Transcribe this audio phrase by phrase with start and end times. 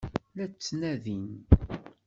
[0.35, 1.25] La tt-ttnadin?